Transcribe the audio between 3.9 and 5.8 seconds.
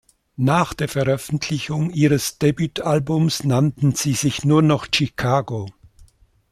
sie sich nur noch "Chicago".